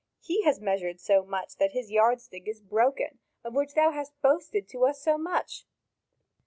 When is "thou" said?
3.75-3.91